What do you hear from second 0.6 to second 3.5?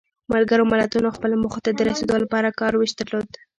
ملتونو خپلو موخو ته د رسیدو لپاره کار ویش درلود.